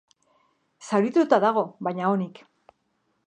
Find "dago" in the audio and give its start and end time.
1.45-1.63